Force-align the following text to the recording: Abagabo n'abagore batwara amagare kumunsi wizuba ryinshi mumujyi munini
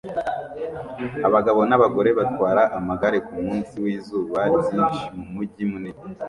Abagabo 1.27 1.61
n'abagore 1.69 2.09
batwara 2.19 2.63
amagare 2.77 3.17
kumunsi 3.27 3.73
wizuba 3.83 4.39
ryinshi 4.63 5.05
mumujyi 5.15 5.63
munini 5.71 5.99